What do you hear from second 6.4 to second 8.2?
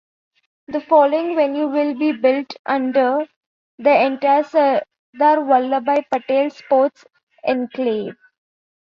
Sports Enclave.